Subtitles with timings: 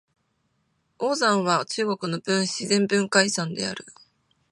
[0.97, 3.85] 黄山は中国の自然文化遺産である。